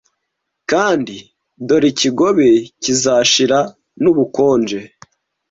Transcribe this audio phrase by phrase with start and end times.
[0.71, 1.15] Kandi,
[1.67, 2.47] dore ikigobe
[2.81, 3.59] kizashira,
[4.01, 4.79] n'ubukonje